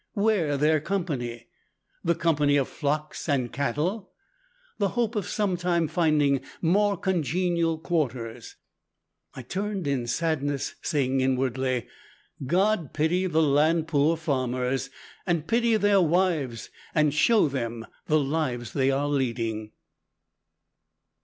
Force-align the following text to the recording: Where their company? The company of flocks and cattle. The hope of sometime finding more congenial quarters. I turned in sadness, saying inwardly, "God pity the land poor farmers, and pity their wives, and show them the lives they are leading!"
Where 0.13 0.57
their 0.57 0.79
company? 0.81 1.45
The 2.03 2.15
company 2.15 2.57
of 2.57 2.67
flocks 2.67 3.29
and 3.29 3.53
cattle. 3.53 4.11
The 4.79 4.89
hope 4.97 5.15
of 5.15 5.27
sometime 5.27 5.87
finding 5.87 6.41
more 6.59 6.97
congenial 6.97 7.77
quarters. 7.77 8.55
I 9.35 9.43
turned 9.43 9.85
in 9.85 10.07
sadness, 10.07 10.73
saying 10.81 11.21
inwardly, 11.21 11.85
"God 12.47 12.95
pity 12.95 13.27
the 13.27 13.43
land 13.43 13.87
poor 13.87 14.17
farmers, 14.17 14.89
and 15.27 15.45
pity 15.45 15.77
their 15.77 16.01
wives, 16.01 16.71
and 16.95 17.13
show 17.13 17.47
them 17.47 17.85
the 18.07 18.17
lives 18.17 18.73
they 18.73 18.89
are 18.89 19.07
leading!" 19.07 19.71